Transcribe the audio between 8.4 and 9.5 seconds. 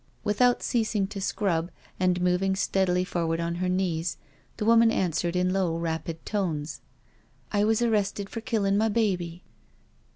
killin* my baby.